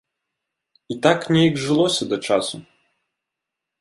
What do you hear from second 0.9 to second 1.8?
І так нейк